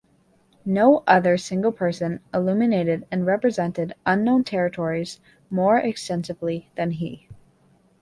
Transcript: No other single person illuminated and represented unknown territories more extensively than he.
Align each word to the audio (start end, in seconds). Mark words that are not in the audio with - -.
No 0.65 1.03
other 1.05 1.37
single 1.37 1.71
person 1.71 2.21
illuminated 2.33 3.05
and 3.11 3.23
represented 3.27 3.93
unknown 4.03 4.43
territories 4.43 5.19
more 5.51 5.77
extensively 5.77 6.71
than 6.75 6.89
he. 6.89 7.27